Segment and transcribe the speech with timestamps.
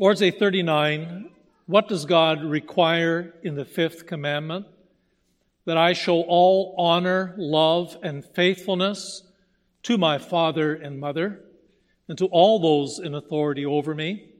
[0.00, 1.28] Lord's Day 39
[1.66, 4.64] What does God require in the fifth commandment?
[5.66, 9.24] That I show all honor, love, and faithfulness
[9.82, 11.42] to my father and mother,
[12.08, 14.30] and to all those in authority over me,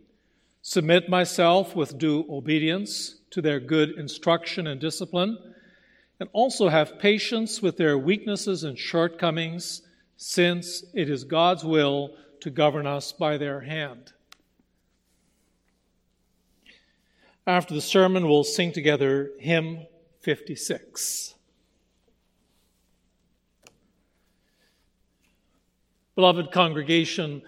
[0.63, 5.37] submit myself with due obedience to their good instruction and discipline,
[6.21, 9.83] and also have patience with their weaknesses and shortcomings,
[10.17, 14.15] since it is God's will to govern us by their hand.
[17.51, 19.85] After the sermon, we'll sing together hymn
[20.21, 21.35] 56.
[26.15, 27.43] Beloved congregation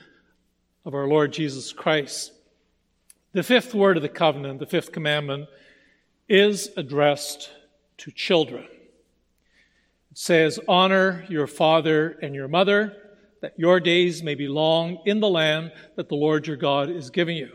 [0.85, 2.33] of our Lord Jesus Christ,
[3.33, 5.49] the fifth word of the covenant, the fifth commandment,
[6.29, 7.53] is addressed
[7.99, 8.65] to children.
[10.11, 12.97] It says, Honor your father and your mother,
[13.41, 17.09] that your days may be long in the land that the Lord your God is
[17.09, 17.53] giving you.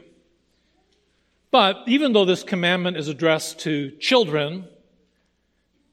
[1.52, 4.68] But even though this commandment is addressed to children,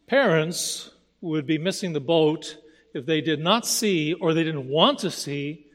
[0.06, 2.56] parents would be missing the boat
[2.92, 5.66] if they did not see or they didn't want to see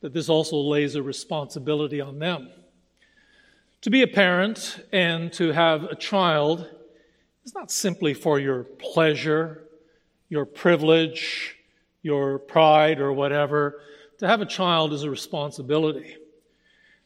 [0.00, 2.50] that this also lays a responsibility on them.
[3.82, 6.68] To be a parent and to have a child
[7.44, 9.64] is not simply for your pleasure,
[10.28, 11.56] your privilege,
[12.02, 13.80] your pride, or whatever.
[14.18, 16.16] To have a child is a responsibility.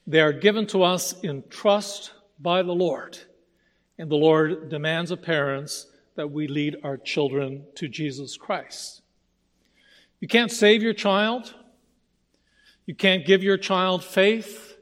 [0.07, 3.19] They are given to us in trust by the Lord.
[3.99, 9.03] And the Lord demands of parents that we lead our children to Jesus Christ.
[10.21, 11.55] You can't save your child.
[12.87, 14.77] You can't give your child faith,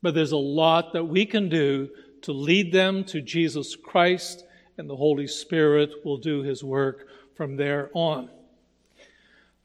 [0.00, 1.90] but there's a lot that we can do
[2.22, 4.44] to lead them to Jesus Christ,
[4.78, 8.30] and the Holy Spirit will do his work from there on.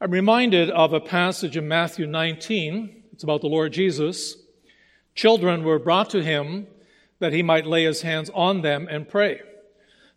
[0.00, 3.04] I'm reminded of a passage in Matthew 19.
[3.12, 4.36] It's about the Lord Jesus.
[5.18, 6.68] Children were brought to him
[7.18, 9.40] that he might lay his hands on them and pray.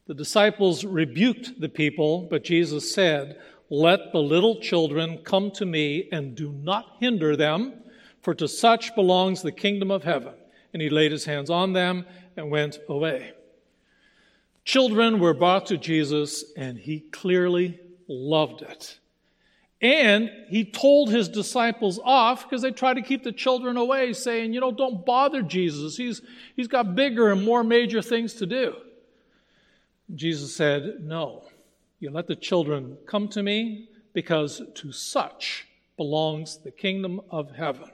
[0.06, 3.40] The disciples rebuked the people, but Jesus said,
[3.72, 7.82] Let the little children come to me and do not hinder them,
[8.22, 10.36] for to such belongs the kingdom of heaven.
[10.72, 12.06] And he laid his hands on them
[12.38, 13.32] and went away.
[14.66, 19.00] Children were brought to Jesus, and he clearly loved it.
[19.82, 24.54] And he told his disciples off because they tried to keep the children away, saying,
[24.54, 25.98] you know, don't bother Jesus.
[25.98, 26.22] He's,
[26.56, 28.76] he's got bigger and more major things to do.
[30.14, 31.46] Jesus said, no.
[32.00, 35.66] You let the children come to me because to such
[35.98, 37.90] belongs the kingdom of heaven.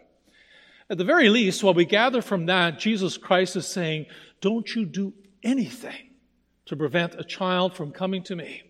[0.89, 4.07] At the very least, what we gather from that, Jesus Christ is saying,
[4.41, 6.11] don't you do anything
[6.65, 8.63] to prevent a child from coming to me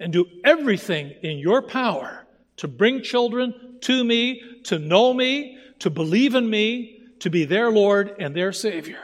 [0.00, 2.26] and do everything in your power
[2.58, 7.70] to bring children to me, to know me, to believe in me, to be their
[7.70, 8.98] Lord and their Savior.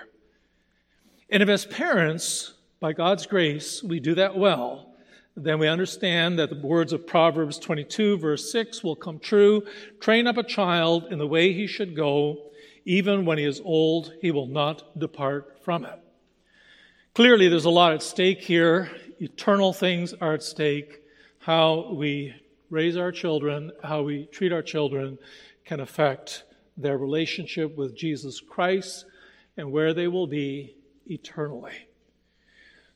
[1.31, 4.95] And if, as parents, by God's grace, we do that well,
[5.37, 9.65] then we understand that the words of Proverbs 22, verse 6, will come true.
[10.01, 12.51] Train up a child in the way he should go.
[12.85, 15.99] Even when he is old, he will not depart from it.
[17.15, 18.91] Clearly, there's a lot at stake here
[19.25, 21.01] eternal things are at stake.
[21.39, 22.35] How we
[22.71, 25.19] raise our children, how we treat our children,
[25.65, 26.45] can affect
[26.77, 29.07] their relationship with Jesus Christ
[29.57, 30.77] and where they will be
[31.07, 31.89] eternally.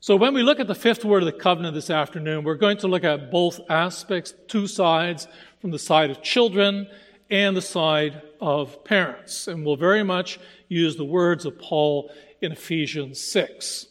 [0.01, 2.77] So, when we look at the fifth word of the covenant this afternoon, we're going
[2.77, 5.27] to look at both aspects, two sides,
[5.59, 6.87] from the side of children
[7.29, 9.47] and the side of parents.
[9.47, 12.11] And we'll very much use the words of Paul
[12.41, 13.88] in Ephesians 6.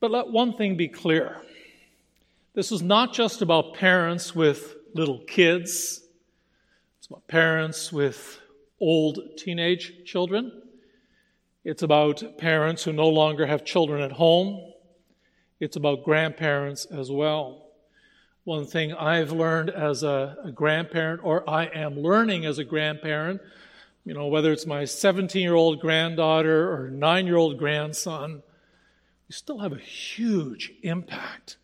[0.00, 1.36] But let one thing be clear
[2.54, 6.02] this is not just about parents with little kids,
[6.98, 8.40] it's about parents with
[8.80, 10.62] old teenage children.
[11.62, 14.72] It's about parents who no longer have children at home.
[15.60, 17.66] It's about grandparents as well.
[18.44, 23.42] One thing I've learned as a, a grandparent, or I am learning as a grandparent,
[24.06, 28.42] you know, whether it's my 17 year old granddaughter or 9 year old grandson,
[29.30, 31.56] you still have a huge impact,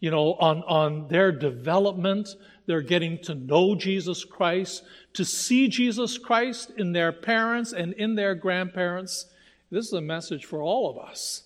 [0.00, 2.28] you know, on, on their development.
[2.66, 4.82] They're getting to know Jesus Christ,
[5.12, 9.26] to see Jesus Christ in their parents and in their grandparents.
[9.70, 11.44] This is a message for all of us.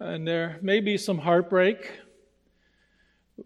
[0.00, 2.00] And there may be some heartbreak,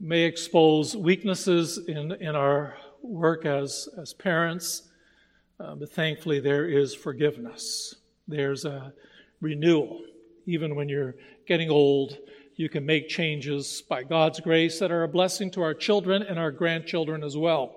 [0.01, 4.85] may expose weaknesses in, in our work as, as parents,
[5.61, 7.95] uh, but thankfully there is forgiveness.
[8.27, 8.95] There's a
[9.43, 10.01] renewal
[10.47, 11.17] even when you're
[11.47, 12.19] getting old,
[12.55, 16.39] you can make changes by God's grace that are a blessing to our children and
[16.39, 17.75] our grandchildren as well.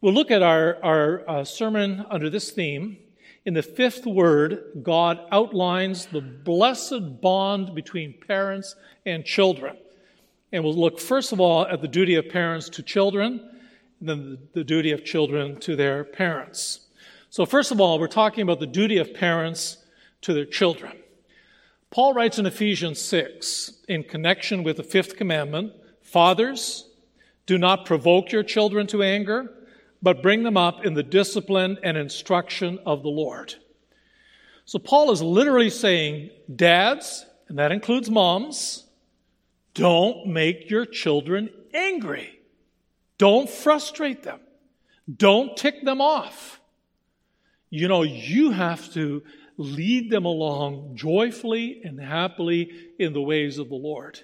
[0.00, 2.98] We'll look at our, our uh, sermon under this theme
[3.46, 8.76] In the fifth word, God outlines the blessed bond between parents
[9.06, 9.76] and children.
[10.52, 13.48] And we'll look first of all at the duty of parents to children,
[14.00, 16.86] and then the duty of children to their parents.
[17.30, 19.78] So, first of all, we're talking about the duty of parents
[20.22, 20.96] to their children.
[21.90, 25.72] Paul writes in Ephesians 6, in connection with the fifth commandment
[26.02, 26.88] Fathers,
[27.46, 29.52] do not provoke your children to anger,
[30.02, 33.54] but bring them up in the discipline and instruction of the Lord.
[34.64, 38.86] So, Paul is literally saying, Dads, and that includes moms,
[39.74, 42.40] don't make your children angry.
[43.18, 44.40] Don't frustrate them.
[45.14, 46.60] Don't tick them off.
[47.68, 49.22] You know, you have to
[49.60, 54.18] lead them along joyfully and happily in the ways of the Lord.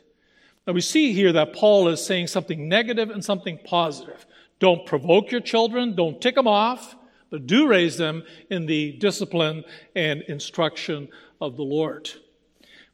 [0.66, 4.24] Now we see here that Paul is saying something negative and something positive.
[4.60, 6.96] Don't provoke your children, don't tick them off,
[7.30, 9.62] but do raise them in the discipline
[9.94, 11.08] and instruction
[11.38, 12.10] of the Lord.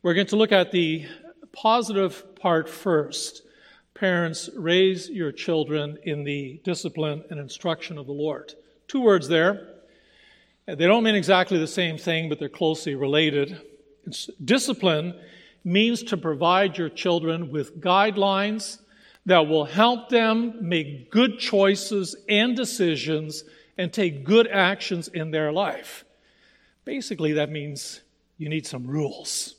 [0.03, 1.07] We're going to look at the
[1.53, 3.43] positive part first.
[3.95, 8.55] Parents, raise your children in the discipline and instruction of the Lord.
[8.89, 9.72] Two words there
[10.67, 13.61] they don't mean exactly the same thing, but they're closely related.
[14.07, 15.15] It's, discipline
[15.65, 18.79] means to provide your children with guidelines
[19.27, 23.45] that will help them make good choices and decisions
[23.79, 26.05] and take good actions in their life.
[26.85, 28.01] Basically, that means
[28.39, 29.55] you need some rules.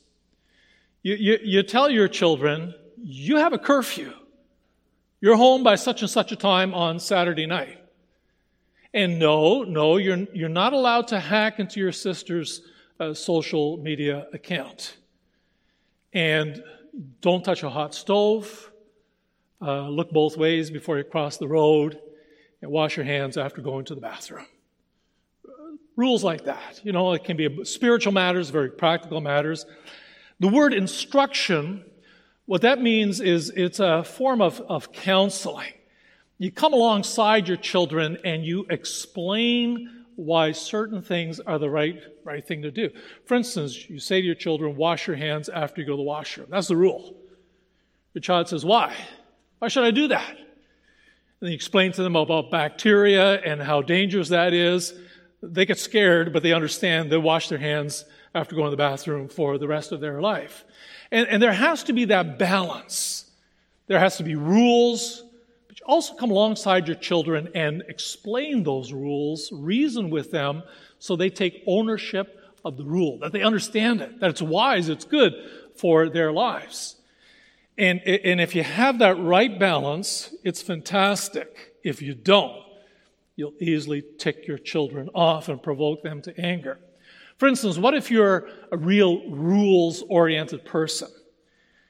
[1.02, 4.12] You, you, you tell your children, you have a curfew.
[5.20, 7.83] You're home by such and such a time on Saturday night.
[8.94, 12.62] And no, no, you're, you're not allowed to hack into your sister's
[13.00, 14.96] uh, social media account.
[16.12, 16.62] And
[17.20, 18.70] don't touch a hot stove.
[19.60, 22.00] Uh, look both ways before you cross the road.
[22.62, 24.46] And wash your hands after going to the bathroom.
[25.44, 25.50] Uh,
[25.96, 26.80] rules like that.
[26.84, 29.66] You know, it can be spiritual matters, very practical matters.
[30.38, 31.84] The word instruction,
[32.46, 35.72] what that means is it's a form of, of counseling.
[36.38, 42.46] You come alongside your children and you explain why certain things are the right, right
[42.46, 42.90] thing to do.
[43.24, 46.02] For instance, you say to your children, wash your hands after you go to the
[46.02, 46.48] washroom.
[46.50, 47.14] That's the rule.
[48.14, 48.94] Your child says, why?
[49.58, 50.36] Why should I do that?
[51.40, 54.94] And you explain to them about bacteria and how dangerous that is.
[55.42, 58.04] They get scared, but they understand they wash their hands
[58.34, 60.64] after going to the bathroom for the rest of their life.
[61.10, 63.30] And, and there has to be that balance.
[63.86, 65.22] There has to be rules
[65.86, 70.62] also come alongside your children and explain those rules, reason with them
[70.98, 75.04] so they take ownership of the rule, that they understand it, that it's wise, it's
[75.04, 75.34] good
[75.76, 76.96] for their lives.
[77.76, 81.74] And, and if you have that right balance, it's fantastic.
[81.82, 82.62] If you don't,
[83.36, 86.78] you'll easily tick your children off and provoke them to anger.
[87.36, 91.08] For instance, what if you're a real rules oriented person?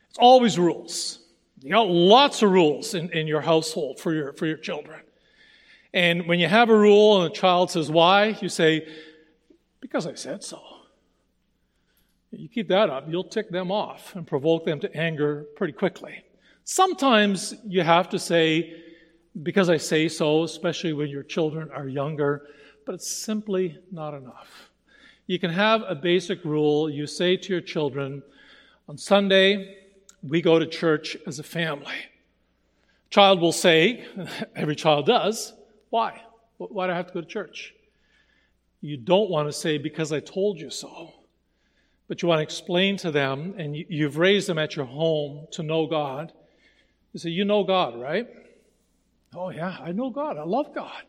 [0.08, 1.18] It's always rules.
[1.64, 5.00] You got lots of rules in, in your household for your, for your children.
[5.94, 8.36] And when you have a rule and a child says, why?
[8.42, 8.86] You say,
[9.80, 10.60] because I said so.
[12.32, 16.22] You keep that up, you'll tick them off and provoke them to anger pretty quickly.
[16.64, 18.82] Sometimes you have to say,
[19.42, 22.46] because I say so, especially when your children are younger,
[22.84, 24.68] but it's simply not enough.
[25.26, 26.90] You can have a basic rule.
[26.90, 28.22] You say to your children,
[28.86, 29.78] on Sunday,
[30.26, 31.94] we go to church as a family.
[33.10, 34.04] Child will say,
[34.56, 35.52] every child does,
[35.90, 36.22] why?
[36.56, 37.74] Why do I have to go to church?
[38.80, 41.12] You don't want to say, because I told you so.
[42.08, 45.62] But you want to explain to them, and you've raised them at your home to
[45.62, 46.32] know God.
[47.12, 48.28] You say, You know God, right?
[49.34, 50.36] Oh, yeah, I know God.
[50.36, 51.02] I love God.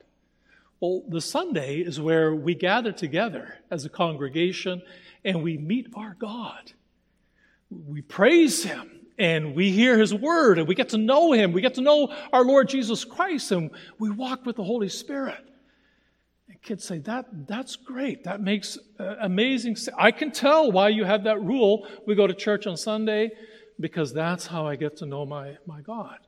[0.79, 4.81] Well, the Sunday is where we gather together as a congregation
[5.23, 6.71] and we meet our God.
[7.69, 11.53] We praise Him and we hear his word and we get to know him.
[11.53, 15.43] We get to know our Lord Jesus Christ and we walk with the Holy Spirit.
[16.49, 18.23] And kids say, that, that's great.
[18.25, 19.95] That makes uh, amazing sense.
[19.97, 21.87] I can tell why you have that rule.
[22.05, 23.31] We go to church on Sunday
[23.79, 26.19] because that's how I get to know my, my God.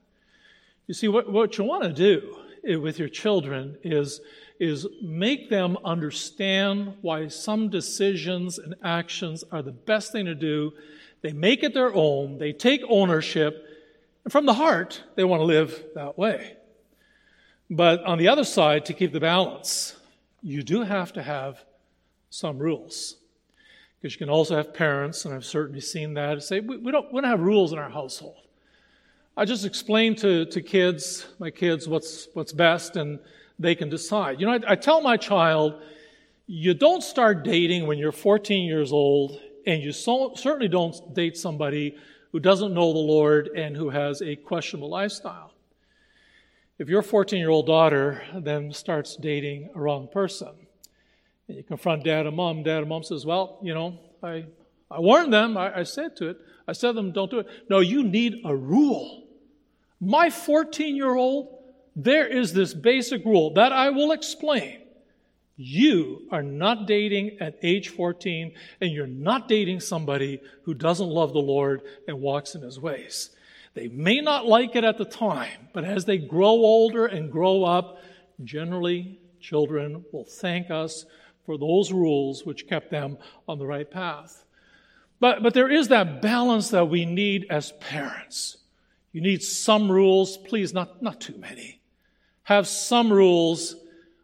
[0.87, 4.21] You see, what, what you want to do eh, with your children is,
[4.59, 10.71] is make them understand why some decisions and actions are the best thing to do
[11.21, 13.65] they make it their own, they take ownership,
[14.23, 16.57] and from the heart, they want to live that way.
[17.69, 19.95] But on the other side, to keep the balance,
[20.41, 21.63] you do have to have
[22.29, 23.15] some rules.
[23.99, 27.11] Because you can also have parents, and I've certainly seen that, say, we, we, don't,
[27.11, 28.37] we don't have rules in our household.
[29.35, 33.19] I just explain to, to kids, my kids, what's, what's best, and
[33.59, 34.39] they can decide.
[34.39, 35.81] You know, I, I tell my child,
[36.45, 41.37] You don't start dating when you're 14 years old, and you so, certainly don't date
[41.37, 41.95] somebody
[42.31, 45.53] who doesn't know the Lord and who has a questionable lifestyle.
[46.79, 50.49] If your 14 year old daughter then starts dating a wrong person,
[51.47, 54.45] and you confront dad and mom, dad and mom says, Well, you know, I,
[54.89, 57.47] I warned them, I, I said to it, I said to them, don't do it.
[57.69, 59.25] No, you need a rule.
[59.99, 61.59] My 14 year old,
[61.95, 64.81] there is this basic rule that I will explain.
[65.57, 71.33] You are not dating at age 14, and you're not dating somebody who doesn't love
[71.33, 73.31] the Lord and walks in his ways.
[73.73, 77.63] They may not like it at the time, but as they grow older and grow
[77.63, 78.01] up,
[78.43, 81.05] generally children will thank us
[81.45, 84.45] for those rules which kept them on the right path.
[85.19, 88.57] But, but there is that balance that we need as parents.
[89.11, 91.79] You need some rules, please, not, not too many.
[92.43, 93.75] Have some rules,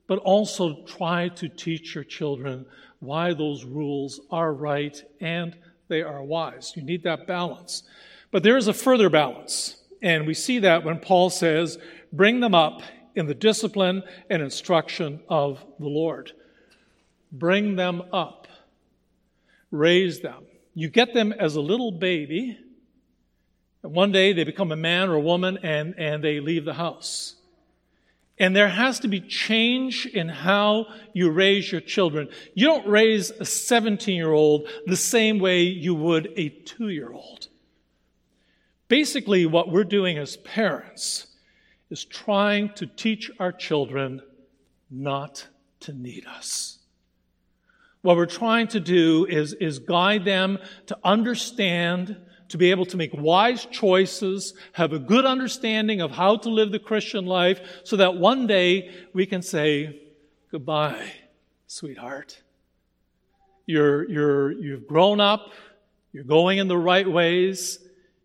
[0.07, 2.65] but also try to teach your children
[3.00, 5.55] why those rules are right and
[5.88, 6.74] they are wise.
[6.75, 7.83] You need that balance.
[8.31, 9.77] But there is a further balance.
[10.01, 11.77] And we see that when Paul says,
[12.12, 12.81] bring them up
[13.15, 16.31] in the discipline and instruction of the Lord.
[17.31, 18.48] Bring them up.
[19.72, 20.45] Raise them.
[20.75, 22.57] You get them as a little baby,
[23.83, 26.74] and one day they become a man or a woman and, and they leave the
[26.74, 27.36] house.
[28.43, 32.27] And there has to be change in how you raise your children.
[32.53, 37.13] You don't raise a 17 year old the same way you would a two year
[37.13, 37.47] old.
[38.89, 41.27] Basically, what we're doing as parents
[41.89, 44.21] is trying to teach our children
[44.91, 45.47] not
[45.79, 46.79] to need us.
[48.01, 52.17] What we're trying to do is, is guide them to understand,
[52.50, 56.71] to be able to make wise choices, have a good understanding of how to live
[56.71, 60.00] the Christian life, so that one day we can say,
[60.51, 61.12] Goodbye,
[61.65, 62.39] sweetheart.
[63.65, 65.51] You're, you're, you've grown up,
[66.12, 67.79] you're going in the right ways,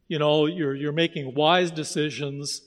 [0.09, 2.63] you know, you're, you're making wise decisions.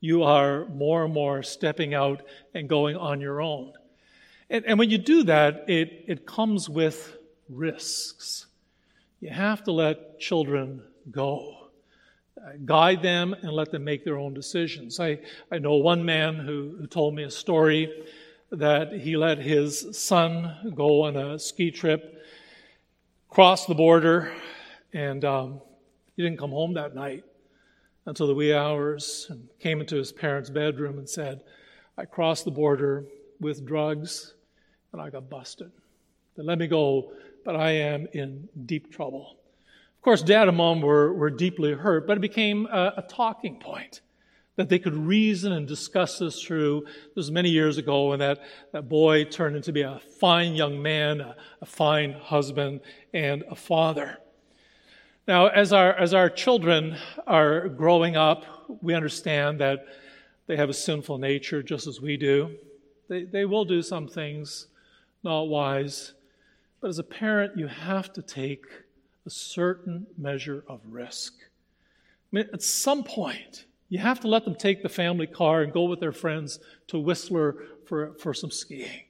[0.00, 2.22] You are more and more stepping out
[2.54, 3.72] and going on your own.
[4.50, 7.16] And, and when you do that, it, it comes with
[7.48, 8.46] risks.
[9.20, 11.54] You have to let children go.
[12.36, 15.00] Uh, guide them and let them make their own decisions.
[15.00, 15.18] I,
[15.50, 18.04] I know one man who, who told me a story
[18.52, 22.22] that he let his son go on a ski trip,
[23.28, 24.32] cross the border,
[24.92, 25.60] and um,
[26.14, 27.24] he didn't come home that night
[28.06, 31.40] until the wee hours and came into his parents' bedroom and said,
[31.98, 33.04] I crossed the border
[33.40, 34.34] with drugs
[34.92, 35.72] and I got busted.
[36.36, 37.12] They let me go,
[37.48, 39.38] but I am in deep trouble.
[39.96, 43.58] Of course, dad and mom were, were deeply hurt, but it became a, a talking
[43.58, 44.02] point
[44.56, 46.82] that they could reason and discuss this through.
[46.84, 48.40] This was many years ago, and that,
[48.72, 52.80] that boy turned into be a fine young man, a, a fine husband,
[53.14, 54.18] and a father.
[55.26, 58.44] Now, as our, as our children are growing up,
[58.82, 59.86] we understand that
[60.48, 62.58] they have a sinful nature just as we do.
[63.08, 64.66] They, they will do some things
[65.24, 66.12] not wise.
[66.80, 68.64] But as a parent, you have to take
[69.26, 71.34] a certain measure of risk.
[71.40, 75.72] I mean, at some point, you have to let them take the family car and
[75.72, 77.56] go with their friends to Whistler
[77.86, 79.04] for, for some skiing.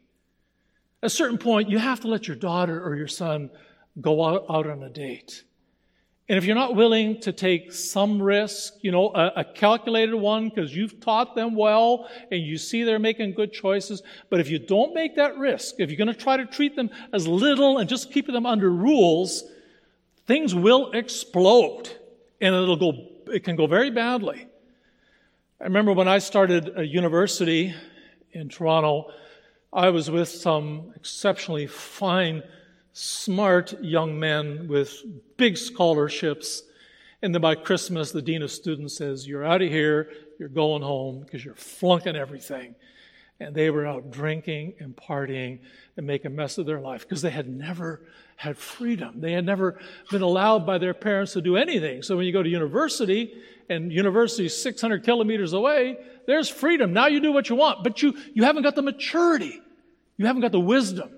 [1.03, 3.51] At a certain point, you have to let your daughter or your son
[4.01, 5.45] go out, out on a date.
[6.29, 10.51] And if you're not willing to take some risk, you know, a, a calculated one
[10.51, 14.59] because you've taught them well and you see they're making good choices, but if you
[14.59, 17.89] don't make that risk, if you're going to try to treat them as little and
[17.89, 19.43] just keep them under rules,
[20.27, 21.89] things will explode
[22.43, 22.93] and it'll go,
[23.29, 24.47] it can go very badly.
[25.61, 27.75] I remember when I started a university
[28.33, 29.11] in Toronto,
[29.73, 32.43] I was with some exceptionally fine
[32.99, 34.93] smart young men with
[35.37, 36.65] big scholarships.
[37.23, 40.83] And then by Christmas, the dean of students says, You're out of here, you're going
[40.83, 42.75] home because you're flunking everything.
[43.41, 45.61] And they were out drinking and partying
[45.97, 48.03] and making a mess of their life because they had never
[48.35, 49.21] had freedom.
[49.21, 49.79] They had never
[50.11, 52.03] been allowed by their parents to do anything.
[52.03, 53.33] So when you go to university,
[53.69, 56.93] and university is 600 kilometers away, there's freedom.
[56.93, 59.61] Now you do what you want, but you, you haven't got the maturity.
[60.17, 61.11] You haven't got the wisdom.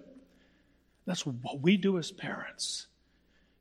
[1.10, 2.86] That's what we do as parents.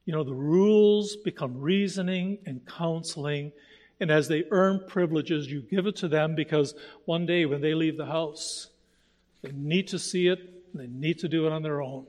[0.05, 3.53] You know, the rules become reasoning and counseling.
[3.99, 6.75] And as they earn privileges, you give it to them because
[7.05, 8.67] one day when they leave the house,
[9.41, 12.05] they need to see it, they need to do it on their own.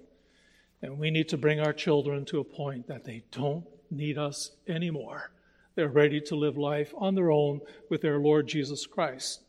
[0.82, 4.50] And we need to bring our children to a point that they don't need us
[4.68, 5.30] anymore.
[5.74, 9.40] They're ready to live life on their own with their Lord Jesus Christ.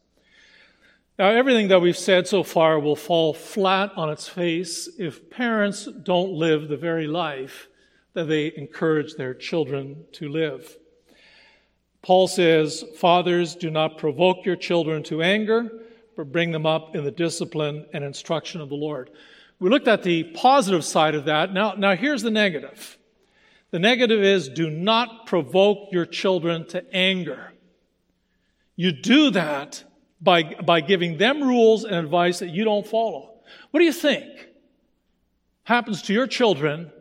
[1.20, 5.88] Now, everything that we've said so far will fall flat on its face if parents
[6.04, 7.68] don't live the very life
[8.14, 10.78] that they encourage their children to live.
[12.02, 15.72] Paul says, Fathers, do not provoke your children to anger,
[16.16, 19.12] but bring them up in the discipline and instruction of the Lord.
[19.60, 21.54] We looked at the positive side of that.
[21.54, 22.98] Now, now here's the negative.
[23.70, 27.54] The negative is do not provoke your children to anger.
[28.76, 29.84] You do that
[30.22, 33.34] by, by giving them rules and advice that you don't follow.
[33.72, 34.26] What do you think
[35.64, 36.92] happens to your children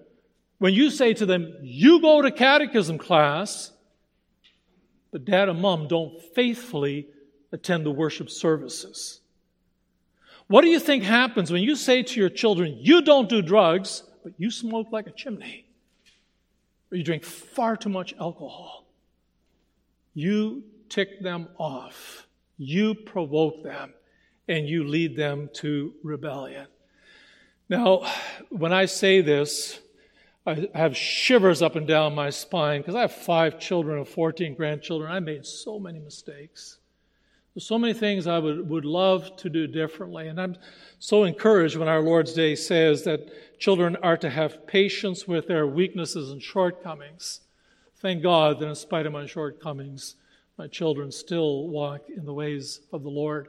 [0.58, 3.72] when you say to them, you go to catechism class,
[5.10, 7.08] but dad and mom don't faithfully
[7.52, 9.20] attend the worship services?
[10.48, 14.02] What do you think happens when you say to your children, you don't do drugs,
[14.22, 15.64] but you smoke like a chimney?
[16.90, 18.84] Or you drink far too much alcohol?
[20.12, 22.26] You tick them off.
[22.62, 23.94] You provoke them
[24.46, 26.66] and you lead them to rebellion.
[27.70, 28.06] Now,
[28.50, 29.80] when I say this,
[30.44, 34.54] I have shivers up and down my spine because I have five children and 14
[34.56, 35.10] grandchildren.
[35.10, 36.76] I made so many mistakes.
[37.54, 40.28] There's so many things I would, would love to do differently.
[40.28, 40.56] And I'm
[40.98, 45.66] so encouraged when our Lord's Day says that children are to have patience with their
[45.66, 47.40] weaknesses and shortcomings.
[47.96, 50.16] Thank God that in spite of my shortcomings,
[50.60, 53.48] my children still walk in the ways of the Lord.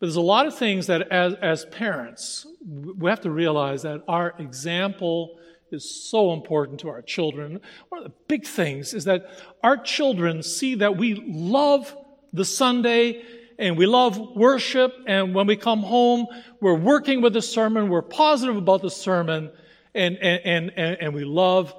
[0.00, 4.02] But there's a lot of things that, as, as parents, we have to realize that
[4.08, 5.38] our example
[5.70, 7.60] is so important to our children.
[7.90, 9.28] One of the big things is that
[9.62, 11.96] our children see that we love
[12.32, 13.22] the Sunday
[13.60, 16.26] and we love worship, and when we come home,
[16.60, 19.52] we're working with the sermon, we're positive about the sermon,
[19.94, 21.72] and, and, and, and we love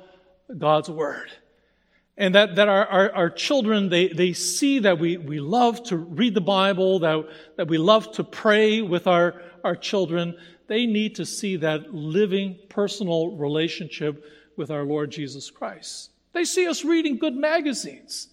[0.57, 1.29] God's Word.
[2.15, 5.97] And that, that our, our, our, children, they, they see that we, we love to
[5.97, 7.27] read the Bible, that,
[7.57, 10.37] that we love to pray with our, our children.
[10.67, 14.23] They need to see that living personal relationship
[14.57, 16.11] with our Lord Jesus Christ.
[16.33, 18.27] They see us reading good magazines.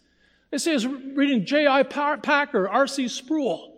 [0.51, 1.85] They see us reading J.I.
[1.85, 3.09] Packer, R.C.
[3.09, 3.71] Sproul.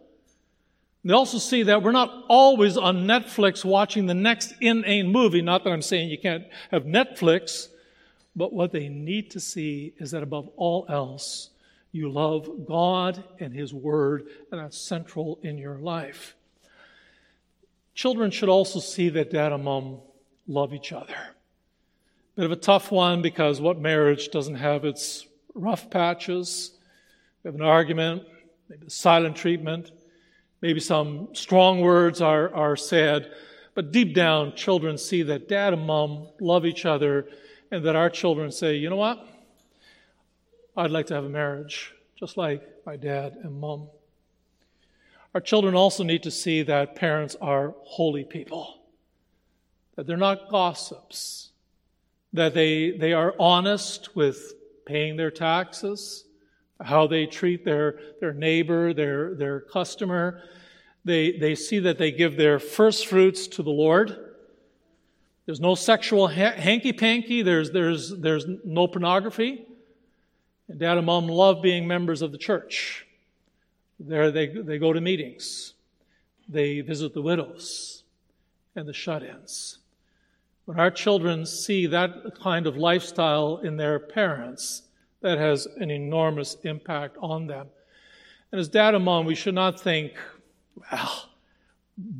[1.04, 5.42] They also see that we're not always on Netflix watching the next inane movie.
[5.42, 7.68] Not that I'm saying you can't have Netflix,
[8.34, 11.50] but what they need to see is that above all else,
[11.92, 16.34] you love God and His Word, and that's central in your life.
[17.94, 20.00] Children should also see that dad and mom
[20.46, 21.14] love each other.
[22.36, 26.72] Bit of a tough one because what marriage doesn't have its rough patches?
[27.42, 28.22] We have an argument,
[28.70, 29.90] maybe silent treatment,
[30.62, 33.30] maybe some strong words are, are said,
[33.74, 37.28] but deep down, children see that dad and mom love each other
[37.72, 39.26] and that our children say, you know what?
[40.76, 43.88] I'd like to have a marriage just like my dad and mom.
[45.34, 48.76] Our children also need to see that parents are holy people,
[49.96, 51.50] that they're not gossips,
[52.34, 54.52] that they, they are honest with
[54.84, 56.26] paying their taxes,
[56.82, 60.42] how they treat their, their neighbor, their, their customer.
[61.06, 64.31] They, they see that they give their first fruits to the Lord
[65.46, 67.42] there's no sexual hanky panky.
[67.42, 69.66] There's, there's, there's no pornography.
[70.68, 73.06] And dad and mom love being members of the church.
[73.98, 75.74] There they, they go to meetings.
[76.48, 78.04] They visit the widows
[78.76, 79.78] and the shut ins.
[80.64, 84.82] When our children see that kind of lifestyle in their parents,
[85.22, 87.68] that has an enormous impact on them.
[88.50, 90.12] And as dad and mom, we should not think,
[90.90, 91.30] well,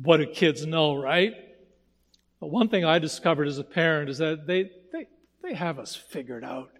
[0.01, 1.33] what do kids know, right?
[2.43, 5.07] But one thing I discovered as a parent is that they, they,
[5.41, 6.71] they have us figured out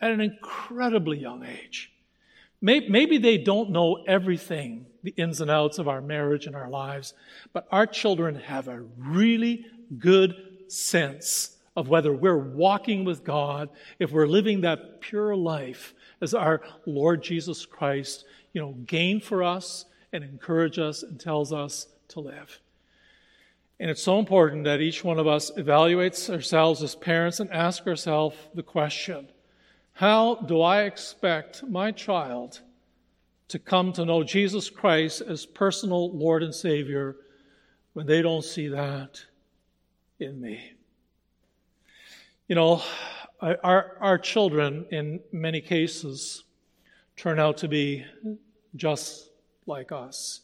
[0.00, 1.92] at an incredibly young age.
[2.60, 7.14] Maybe they don't know everything, the ins and outs of our marriage and our lives,
[7.52, 9.64] but our children have a really
[9.96, 10.34] good
[10.66, 13.68] sense of whether we're walking with God,
[14.00, 18.24] if we're living that pure life as our Lord Jesus Christ,
[18.54, 22.58] you know, gain for us and encourage us and tells us to live.
[23.80, 27.86] And it's so important that each one of us evaluates ourselves as parents and ask
[27.86, 29.26] ourselves the question
[29.92, 32.60] How do I expect my child
[33.48, 37.16] to come to know Jesus Christ as personal Lord and Savior
[37.94, 39.22] when they don't see that
[40.18, 40.72] in me?
[42.48, 42.82] You know,
[43.40, 46.44] our, our children, in many cases,
[47.16, 48.04] turn out to be
[48.76, 49.30] just
[49.64, 50.42] like us.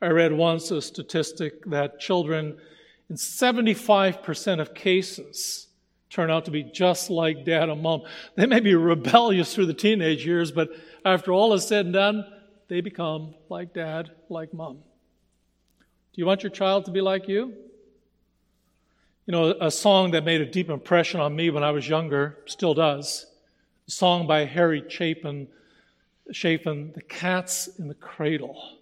[0.00, 2.56] I read once a statistic that children
[3.10, 5.68] in 75% of cases
[6.10, 8.02] turn out to be just like dad and mom.
[8.36, 10.70] They may be rebellious through the teenage years, but
[11.04, 12.24] after all is said and done,
[12.68, 14.76] they become like dad, like mom.
[14.76, 17.54] Do you want your child to be like you?
[19.26, 22.38] You know, a song that made a deep impression on me when I was younger
[22.46, 23.26] still does.
[23.86, 25.48] A song by Harry Chapin,
[26.30, 28.77] Chapin, The Cat's in the Cradle.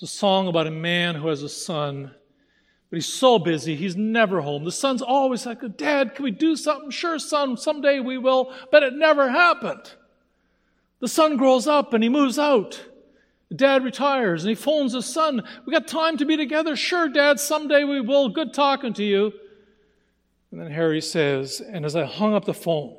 [0.00, 2.10] It's a song about a man who has a son,
[2.88, 4.64] but he's so busy, he's never home.
[4.64, 6.88] The son's always like, Dad, can we do something?
[6.88, 9.92] Sure, son, someday we will, but it never happened.
[11.00, 12.82] The son grows up and he moves out.
[13.54, 15.42] Dad retires and he phones his son.
[15.66, 16.76] We got time to be together?
[16.76, 18.30] Sure, Dad, someday we will.
[18.30, 19.34] Good talking to you.
[20.50, 22.96] And then Harry says, And as I hung up the phone,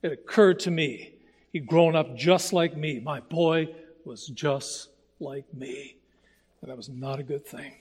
[0.00, 1.12] it occurred to me
[1.52, 3.00] he'd grown up just like me.
[3.00, 3.66] My boy
[4.04, 5.95] was just like me.
[6.66, 7.74] And that was not a good thing.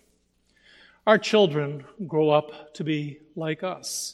[1.07, 4.13] Our children grow up to be like us.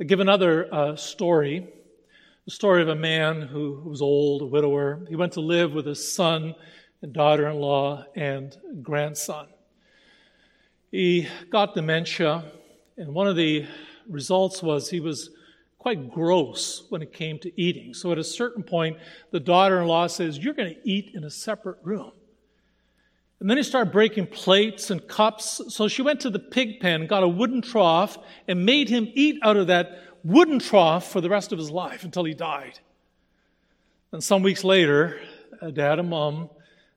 [0.00, 1.68] I give another uh, story
[2.44, 5.06] the story of a man who was old, a widower.
[5.08, 6.56] He went to live with his son
[7.02, 9.46] and daughter in law and grandson.
[10.90, 12.50] He got dementia,
[12.96, 13.64] and one of the
[14.10, 15.30] results was he was
[15.78, 17.94] quite gross when it came to eating.
[17.94, 18.98] So at a certain point,
[19.30, 22.10] the daughter in law says, You're going to eat in a separate room.
[23.44, 25.60] And then he started breaking plates and cups.
[25.68, 28.16] So she went to the pig pen, got a wooden trough,
[28.48, 32.04] and made him eat out of that wooden trough for the rest of his life
[32.04, 32.78] until he died.
[34.12, 35.20] And some weeks later,
[35.74, 36.48] dad and mom,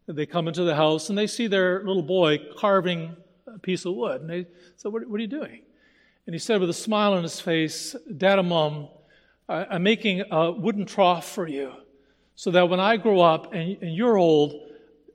[0.06, 3.18] they come into the house and they see their little boy carving
[3.54, 4.22] a piece of wood.
[4.22, 5.64] And they said, What, what are you doing?
[6.28, 8.88] And he said with a smile on his face, Dad and Mom,
[9.50, 11.74] I'm making a wooden trough for you
[12.36, 14.67] so that when I grow up and, and you're old,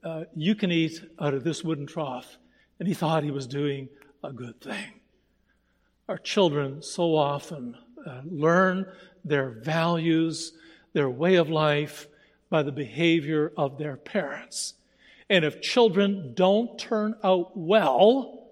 [0.04, 2.38] uh, you can eat out of this wooden trough.
[2.78, 3.88] And he thought he was doing
[4.24, 5.00] a good thing.
[6.08, 8.86] Our children so often uh, learn
[9.24, 10.52] their values,
[10.92, 12.08] their way of life
[12.50, 14.74] by the behavior of their parents.
[15.30, 18.48] And if children don't turn out well,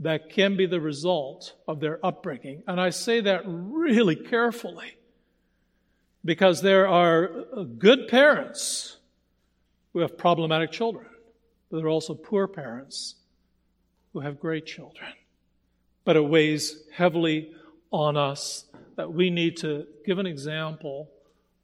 [0.00, 2.62] that can be the result of their upbringing.
[2.66, 4.96] And I say that really carefully
[6.24, 7.44] because there are
[7.78, 8.96] good parents
[9.92, 11.06] who have problematic children,
[11.70, 13.16] but there are also poor parents
[14.12, 15.10] who have great children.
[16.04, 17.52] But it weighs heavily
[17.90, 21.10] on us that we need to give an example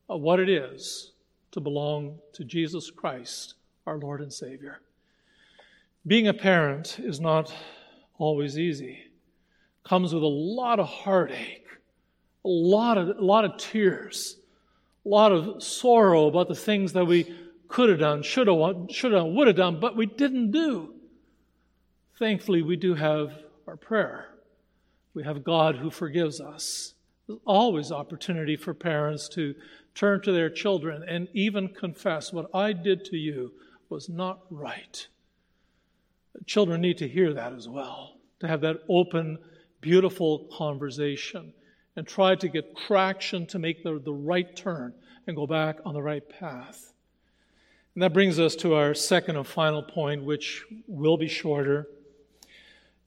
[0.08, 1.12] of what it is
[1.52, 3.54] to belong to Jesus Christ,
[3.86, 4.80] our Lord and Savior.
[6.06, 7.52] Being a parent is not
[8.18, 8.98] always easy.
[9.84, 11.66] Comes with a lot of heartache,
[12.44, 14.36] a lot of, a lot of tears,
[15.04, 17.34] a lot of sorrow about the things that we
[17.68, 20.94] could have done, should have, should have, would have done, but we didn't do.
[22.18, 23.32] Thankfully, we do have
[23.66, 24.28] our prayer.
[25.14, 26.94] We have God who forgives us.
[27.26, 29.54] There's always opportunity for parents to
[29.94, 33.52] turn to their children and even confess what I did to you
[33.88, 35.06] was not right.
[36.44, 39.38] Children need to hear that as well, to have that open,
[39.80, 41.52] beautiful conversation
[41.96, 44.92] and try to get traction to make the, the right turn
[45.26, 46.92] and go back on the right path.
[47.96, 51.88] And that brings us to our second and final point, which will be shorter.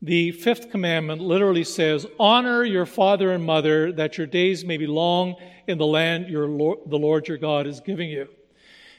[0.02, 4.88] The fifth commandment literally says, Honor your father and mother, that your days may be
[4.88, 5.36] long
[5.68, 8.30] in the land Lord, the Lord your God is giving you.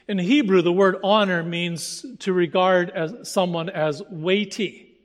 [0.07, 4.97] In Hebrew, the word honor means to regard as someone as weighty.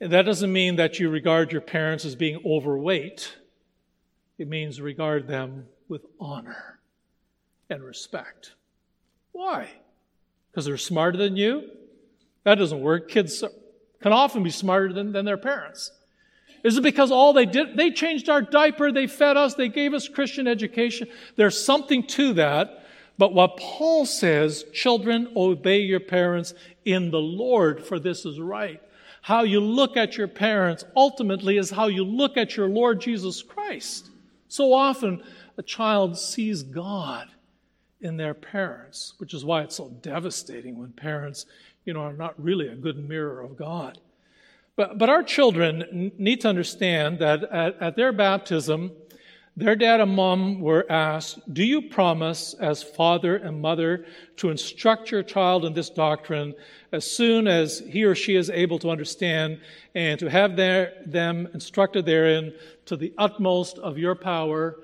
[0.00, 3.36] And that doesn't mean that you regard your parents as being overweight.
[4.38, 6.78] It means regard them with honor
[7.68, 8.54] and respect.
[9.32, 9.68] Why?
[10.50, 11.70] Because they're smarter than you?
[12.44, 13.08] That doesn't work.
[13.08, 13.44] Kids
[14.00, 15.90] can often be smarter than, than their parents.
[16.64, 19.94] Is it because all they did, they changed our diaper, they fed us, they gave
[19.94, 21.08] us Christian education?
[21.36, 22.84] There's something to that.
[23.16, 28.80] But what Paul says, children, obey your parents in the Lord, for this is right.
[29.22, 33.42] How you look at your parents ultimately is how you look at your Lord Jesus
[33.42, 34.10] Christ.
[34.48, 35.22] So often,
[35.56, 37.28] a child sees God
[38.00, 41.46] in their parents, which is why it's so devastating when parents,
[41.84, 43.98] you know, are not really a good mirror of God.
[44.76, 48.92] But, but our children need to understand that at, at their baptism,
[49.56, 54.06] their dad and mom were asked, Do you promise as father and mother
[54.36, 56.54] to instruct your child in this doctrine
[56.92, 59.60] as soon as he or she is able to understand
[59.96, 64.76] and to have their, them instructed therein to the utmost of your power?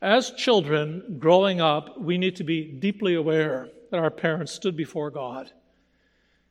[0.00, 5.10] As children growing up, we need to be deeply aware that our parents stood before
[5.10, 5.50] God.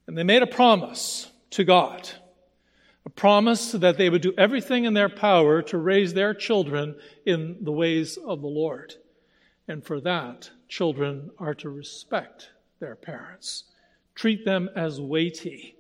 [0.06, 2.10] And they made a promise to God
[3.06, 6.94] a promise that they would do everything in their power to raise their children
[7.26, 8.96] in the ways of the Lord.
[9.66, 12.50] And for that, children are to respect
[12.82, 13.64] their parents,
[14.14, 15.78] treat them as weighty,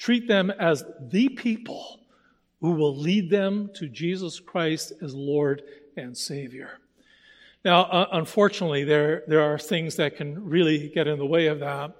[0.00, 2.00] Treat them as the people
[2.62, 5.62] who will lead them to Jesus Christ as Lord
[5.94, 6.79] and Savior.
[7.64, 11.60] Now, uh, unfortunately, there, there are things that can really get in the way of
[11.60, 11.94] that.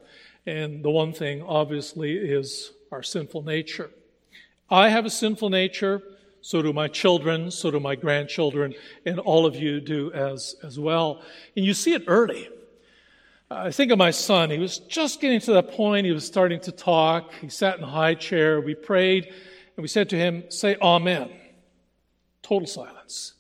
[0.47, 3.91] And the one thing, obviously, is our sinful nature.
[4.71, 6.03] I have a sinful nature,
[6.41, 10.79] so do my children, so do my grandchildren, and all of you do as, as
[10.79, 11.23] well.
[11.57, 12.49] And you see it early.
[13.51, 14.51] I think of my son.
[14.51, 16.07] He was just getting to that point.
[16.07, 17.33] He was starting to talk.
[17.35, 18.61] He sat in a high chair.
[18.61, 21.31] We prayed, and we said to him, Say Amen.
[22.43, 23.35] Total silence.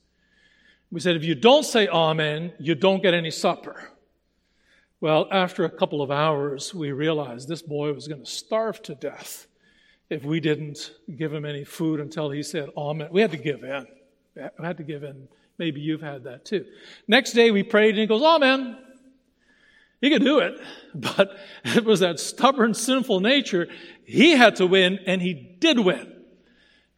[0.90, 3.90] We said, If you don't say Amen, you don't get any supper.
[5.00, 8.94] Well, after a couple of hours, we realized this boy was going to starve to
[8.94, 9.46] death
[10.10, 13.08] if we didn't give him any food until he said Amen.
[13.10, 13.86] We had to give in.
[14.34, 15.28] We had to give in.
[15.58, 16.64] Maybe you've had that too.
[17.06, 18.78] Next day, we prayed, and he goes, Amen.
[20.00, 20.58] He could do it,
[20.94, 23.68] but it was that stubborn, sinful nature.
[24.04, 26.19] He had to win, and he did win.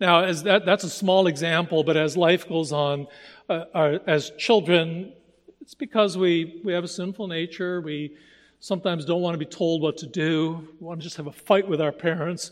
[0.02, 3.06] Now, as that, that's a small example, but as life goes on,
[3.48, 5.12] uh, our, as children,
[5.60, 7.80] it's because we, we have a sinful nature.
[7.80, 8.16] We
[8.58, 10.66] sometimes don't want to be told what to do.
[10.80, 12.50] We want to just have a fight with our parents.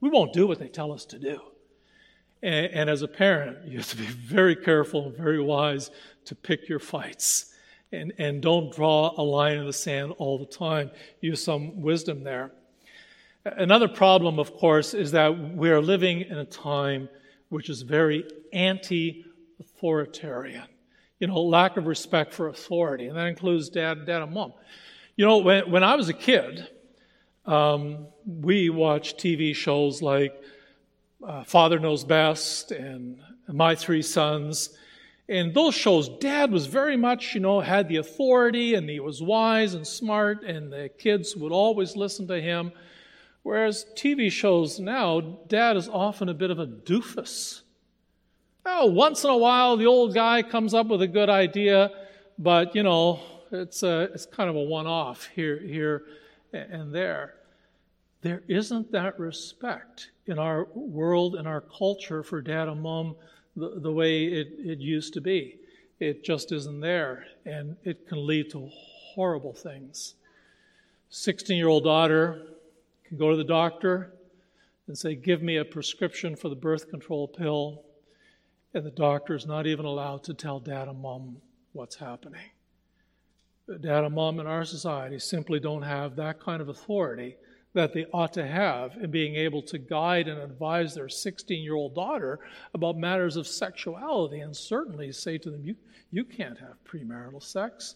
[0.00, 1.40] We won't do what they tell us to do.
[2.42, 5.92] And, and as a parent, you have to be very careful and very wise
[6.24, 7.54] to pick your fights
[7.92, 10.90] and, and don't draw a line in the sand all the time.
[11.20, 12.50] Use some wisdom there.
[13.44, 17.08] Another problem, of course, is that we are living in a time
[17.48, 19.24] which is very anti
[19.58, 20.66] authoritarian.
[21.18, 24.52] You know, lack of respect for authority, and that includes dad, dad, and mom.
[25.16, 26.68] You know, when, when I was a kid,
[27.44, 30.32] um, we watched TV shows like
[31.26, 34.76] uh, Father Knows Best and My Three Sons
[35.28, 39.22] in those shows, dad was very much, you know, had the authority and he was
[39.22, 42.72] wise and smart, and the kids would always listen to him.
[43.42, 47.62] Whereas TV shows now, dad is often a bit of a doofus.
[48.64, 51.90] Oh, once in a while, the old guy comes up with a good idea,
[52.38, 56.04] but, you know, it's, a, it's kind of a one off here, here
[56.52, 57.34] and there.
[58.20, 63.16] There isn't that respect in our world, in our culture for dad and mom
[63.56, 65.56] the, the way it, it used to be.
[65.98, 68.68] It just isn't there, and it can lead to
[69.14, 70.14] horrible things.
[71.10, 72.42] 16 year old daughter
[73.16, 74.14] go to the doctor
[74.86, 77.84] and say, Give me a prescription for the birth control pill.
[78.74, 81.36] And the doctor is not even allowed to tell dad and mom
[81.72, 82.50] what's happening.
[83.80, 87.36] Dad and mom in our society simply don't have that kind of authority
[87.74, 91.74] that they ought to have in being able to guide and advise their 16 year
[91.74, 92.40] old daughter
[92.74, 95.74] about matters of sexuality and certainly say to them, you,
[96.10, 97.94] you can't have premarital sex.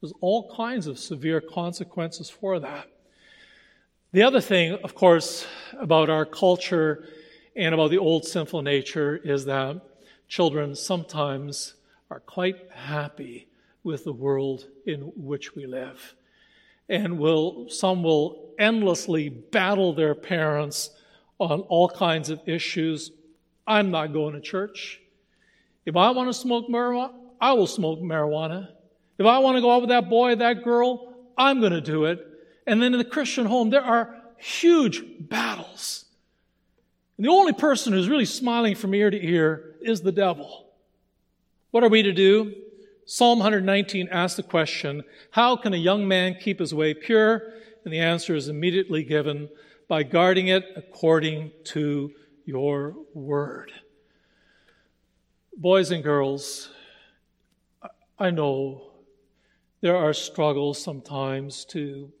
[0.00, 2.86] There's all kinds of severe consequences for that.
[4.10, 5.46] The other thing, of course,
[5.78, 7.04] about our culture
[7.54, 9.82] and about the old sinful nature is that
[10.28, 11.74] children sometimes
[12.10, 13.48] are quite happy
[13.84, 16.14] with the world in which we live
[16.88, 20.90] and will some will endlessly battle their parents
[21.38, 23.10] on all kinds of issues.
[23.66, 25.00] I'm not going to church.
[25.84, 28.68] If I want to smoke marijuana, I will smoke marijuana.
[29.18, 32.06] If I want to go out with that boy, that girl, I'm going to do
[32.06, 32.24] it.
[32.68, 36.04] And then in the Christian home, there are huge battles.
[37.16, 40.66] And the only person who's really smiling from ear to ear is the devil.
[41.70, 42.54] What are we to do?
[43.06, 47.54] Psalm 119 asks the question, How can a young man keep his way pure?
[47.84, 49.48] And the answer is immediately given
[49.88, 52.12] by guarding it according to
[52.44, 53.72] your word.
[55.56, 56.68] Boys and girls,
[58.18, 58.90] I know
[59.80, 62.12] there are struggles sometimes to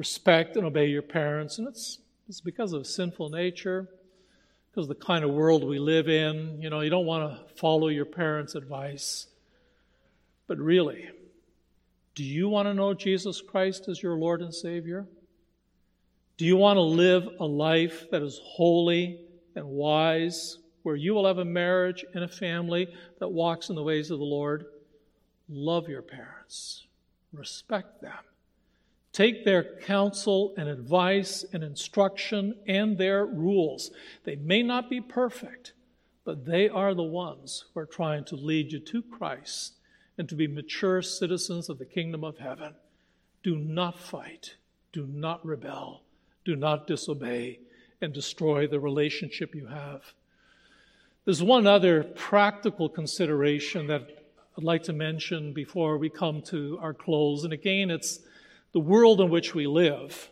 [0.00, 3.86] respect and obey your parents, and it's, it's because of a sinful nature,
[4.70, 6.56] because of the kind of world we live in.
[6.58, 9.26] You know, you don't want to follow your parents' advice.
[10.46, 11.10] But really,
[12.14, 15.06] do you want to know Jesus Christ as your Lord and Savior?
[16.38, 19.20] Do you want to live a life that is holy
[19.54, 23.82] and wise, where you will have a marriage and a family that walks in the
[23.82, 24.64] ways of the Lord?
[25.50, 26.86] Love your parents,
[27.34, 28.29] respect them.
[29.12, 33.90] Take their counsel and advice and instruction and their rules.
[34.24, 35.72] They may not be perfect,
[36.24, 39.74] but they are the ones who are trying to lead you to Christ
[40.16, 42.74] and to be mature citizens of the kingdom of heaven.
[43.42, 44.56] Do not fight,
[44.92, 46.02] do not rebel,
[46.44, 47.60] do not disobey,
[48.00, 50.02] and destroy the relationship you have.
[51.24, 54.08] There's one other practical consideration that
[54.56, 57.44] I'd like to mention before we come to our close.
[57.44, 58.20] And again, it's
[58.72, 60.30] the world in which we live.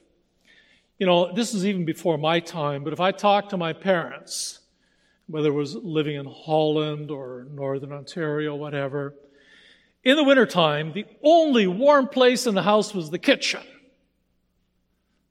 [0.99, 4.61] You know, this is even before my time, but if I talk to my parents,
[5.27, 9.15] whether it was living in Holland or Northern Ontario, whatever,
[10.05, 13.63] in the wintertime, the only warm place in the house was the kitchen.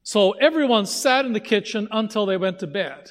[0.04, 3.10] So everyone sat in the kitchen until they went to bed.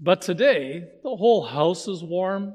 [0.00, 2.54] But today, the whole house is warm,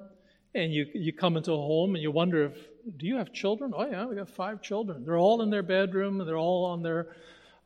[0.53, 2.57] and you, you come into a home and you wonder if,
[2.97, 3.73] do you have children?
[3.75, 5.03] Oh, yeah, we got five children.
[5.05, 7.15] They're all in their bedroom, and they're all on their,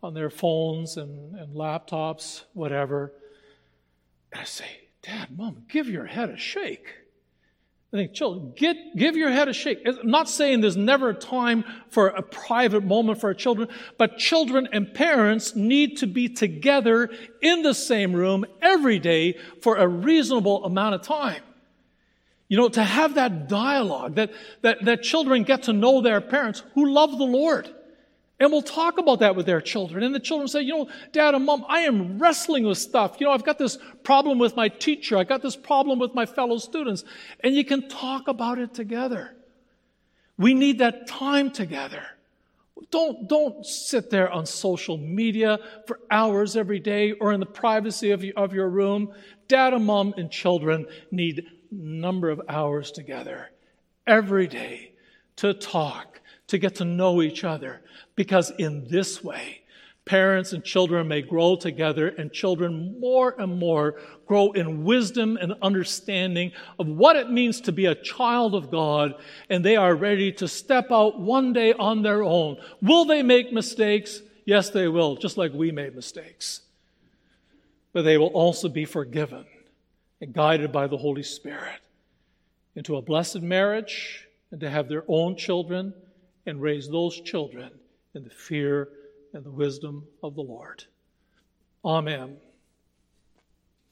[0.01, 3.13] on their phones and, and laptops, whatever.
[4.31, 4.65] And I say,
[5.01, 6.87] Dad, Mom, give your head a shake.
[7.91, 9.79] I think, children, get, give your head a shake.
[9.85, 14.19] I'm not saying there's never a time for a private moment for our children, but
[14.19, 17.09] children and parents need to be together
[17.41, 21.41] in the same room every day for a reasonable amount of time.
[22.49, 24.31] You know, to have that dialogue, that,
[24.63, 27.69] that, that children get to know their parents who love the Lord.
[28.39, 30.03] And we'll talk about that with their children.
[30.03, 33.17] And the children say, you know, dad and mom, I am wrestling with stuff.
[33.19, 35.17] You know, I've got this problem with my teacher.
[35.17, 37.03] I got this problem with my fellow students.
[37.41, 39.35] And you can talk about it together.
[40.37, 42.03] We need that time together.
[42.91, 48.11] Don't, don't sit there on social media for hours every day or in the privacy
[48.11, 49.13] of, your, of your room.
[49.49, 53.49] Dad and mom and children need number of hours together
[54.07, 54.91] every day
[55.37, 57.81] to talk, to get to know each other,
[58.15, 59.61] because in this way,
[60.05, 65.53] parents and children may grow together, and children more and more grow in wisdom and
[65.61, 69.13] understanding of what it means to be a child of God,
[69.49, 72.57] and they are ready to step out one day on their own.
[72.81, 74.21] Will they make mistakes?
[74.45, 76.61] Yes, they will, just like we made mistakes.
[77.93, 79.45] But they will also be forgiven
[80.21, 81.79] and guided by the Holy Spirit
[82.75, 85.93] into a blessed marriage and to have their own children
[86.45, 87.71] and raise those children
[88.15, 88.89] in the fear
[89.33, 90.83] and the wisdom of the Lord.
[91.85, 92.37] Amen.